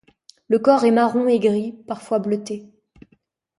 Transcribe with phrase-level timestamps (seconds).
[0.47, 2.65] Le corps est marron et gris parfois bleuté.